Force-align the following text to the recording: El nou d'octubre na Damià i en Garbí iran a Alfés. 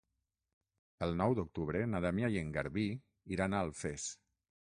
El 1.07 1.11
nou 1.19 1.35
d'octubre 1.39 1.83
na 1.91 2.01
Damià 2.07 2.31
i 2.37 2.41
en 2.43 2.49
Garbí 2.57 2.85
iran 3.37 3.53
a 3.59 3.63
Alfés. 3.67 4.09